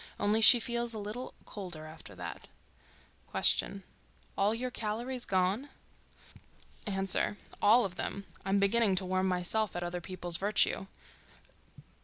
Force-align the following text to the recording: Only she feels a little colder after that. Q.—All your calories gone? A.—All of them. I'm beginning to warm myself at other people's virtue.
Only 0.19 0.41
she 0.41 0.59
feels 0.59 0.95
a 0.95 0.97
little 0.97 1.35
colder 1.45 1.85
after 1.85 2.15
that. 2.15 2.47
Q.—All 3.31 4.55
your 4.55 4.71
calories 4.71 5.25
gone? 5.25 5.69
A.—All 6.87 7.85
of 7.85 7.97
them. 7.97 8.25
I'm 8.43 8.57
beginning 8.59 8.95
to 8.95 9.05
warm 9.05 9.27
myself 9.27 9.75
at 9.75 9.83
other 9.83 10.01
people's 10.01 10.37
virtue. 10.37 10.87